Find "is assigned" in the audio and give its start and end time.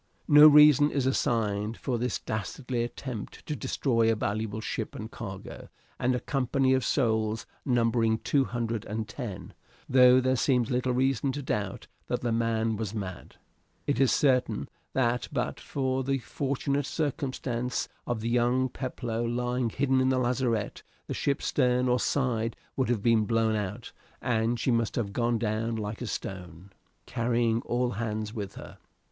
0.89-1.77